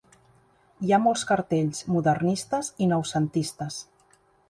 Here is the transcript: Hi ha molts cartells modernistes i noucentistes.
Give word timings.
Hi 0.87 0.93
ha 0.93 0.99
molts 1.03 1.27
cartells 1.33 1.83
modernistes 1.99 2.73
i 2.87 2.91
noucentistes. 2.97 3.83